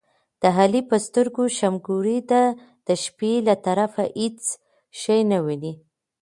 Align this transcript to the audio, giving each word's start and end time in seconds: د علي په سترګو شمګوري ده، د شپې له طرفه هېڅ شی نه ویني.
د 0.41 0.43
علي 0.57 0.81
په 0.89 0.95
سترګو 1.05 1.43
شمګوري 1.59 2.19
ده، 2.31 2.43
د 2.87 2.89
شپې 3.03 3.31
له 3.47 3.55
طرفه 3.65 4.03
هېڅ 4.19 4.39
شی 4.99 5.19
نه 5.31 5.39
ویني. 5.45 5.73